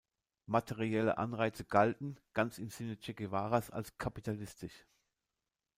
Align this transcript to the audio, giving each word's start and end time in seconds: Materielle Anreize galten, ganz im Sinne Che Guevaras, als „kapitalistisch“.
Materielle 0.47 1.19
Anreize 1.19 1.63
galten, 1.63 2.19
ganz 2.33 2.57
im 2.57 2.71
Sinne 2.71 2.97
Che 2.97 3.13
Guevaras, 3.13 3.69
als 3.69 3.99
„kapitalistisch“. 3.99 4.87